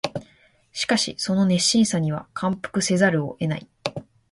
[0.73, 3.67] しかしその熱心には感服せざるを得ない